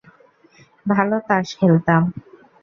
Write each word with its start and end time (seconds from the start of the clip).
ভালো 0.85 1.15
তাস 1.27 1.47
খেলতাম। 1.59 2.01